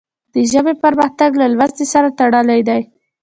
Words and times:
د 0.33 0.35
ژبې 0.51 0.73
پرمختګ 0.83 1.31
له 1.41 1.47
لوست 1.53 1.79
سره 1.93 2.09
تړلی 2.19 2.61
دی. 2.69 2.81